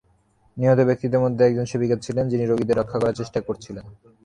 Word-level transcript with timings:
নিহত 0.57 0.79
ব্যক্তিদের 0.79 1.19
মধ্যে 1.19 1.43
একজন 1.45 1.65
সেবিকা 1.65 1.95
ছিলেন, 2.01 2.25
যিনি 2.29 2.43
রোগীদের 2.45 2.79
রক্ষা 2.79 2.97
করার 2.99 3.15
চেষ্টা 3.15 3.39
করছিলেন। 3.41 3.85